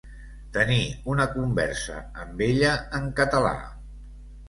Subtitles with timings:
[0.55, 0.79] Tenir
[1.13, 3.57] una conversa amb ella en català.